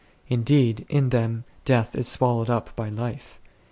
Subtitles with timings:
[0.29, 3.39] Indeed in them death is swallowed up by life.